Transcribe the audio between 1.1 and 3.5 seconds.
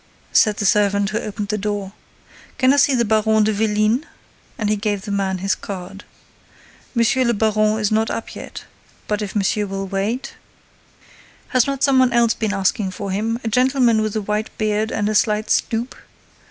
who opened the door. "Can I see the Baron